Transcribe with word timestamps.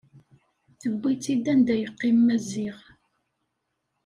Tewwi-tt-id 0.79 1.45
anda 1.53 1.75
yeqqim 1.77 2.17
Maziɣ. 2.27 2.77